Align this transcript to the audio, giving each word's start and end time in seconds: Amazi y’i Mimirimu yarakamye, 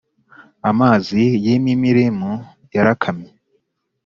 Amazi 0.69 1.21
y’i 1.43 1.55
Mimirimu 1.63 2.31
yarakamye, 2.75 3.31